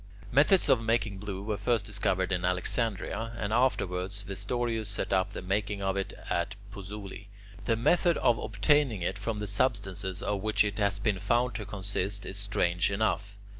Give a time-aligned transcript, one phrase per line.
[0.31, 5.43] Methods of making blue were first discovered in Alexandria, and afterwards Vestorius set up the
[5.43, 7.27] making of it at Puzzuoli.
[7.65, 11.67] The method of obtaining it from the substances of which it has been found to
[11.67, 13.37] consist, is strange enough.